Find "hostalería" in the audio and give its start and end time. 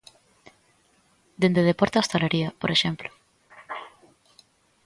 2.03-2.49